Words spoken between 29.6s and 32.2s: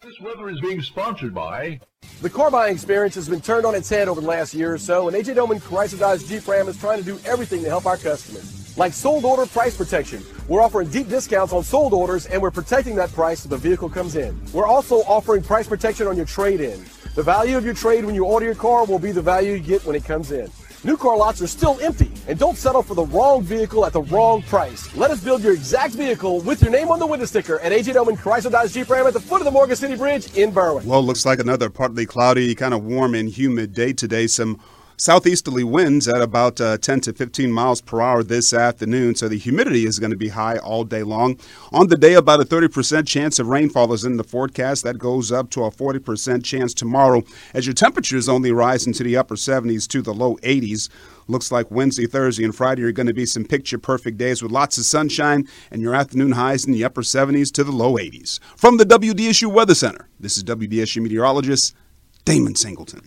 City Bridge in Berwick. Well, looks like another partly